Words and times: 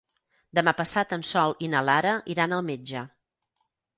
Demà 0.59 0.71
passat 0.79 1.13
en 1.17 1.25
Sol 1.33 1.53
i 1.67 1.69
na 1.75 1.83
Lara 1.91 2.15
iran 2.35 2.57
al 2.57 2.65
metge. 2.73 3.07